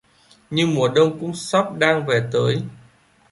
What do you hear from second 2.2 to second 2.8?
tới